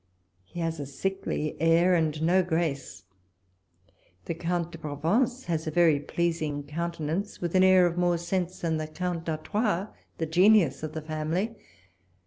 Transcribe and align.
He 0.43 0.61
has 0.61 0.79
a 0.79 0.87
sickly 0.87 1.55
air, 1.61 1.93
and 1.93 2.23
no 2.23 2.41
grace. 2.41 3.03
The 4.25 4.33
Count 4.33 4.71
de 4.71 4.79
Provence 4.79 5.43
has 5.43 5.67
a 5.67 5.69
very 5.69 5.99
pleasing 5.99 6.63
countenance, 6.63 7.39
with 7.39 7.53
an 7.53 7.61
air 7.61 7.85
of 7.85 7.99
more 7.99 8.17
sense 8.17 8.61
than 8.61 8.77
the 8.77 8.87
Count 8.87 9.25
d'Artois, 9.25 9.89
the 10.17 10.25
genius 10.25 10.81
of 10.81 10.93
the 10.93 11.03
family. 11.03 11.55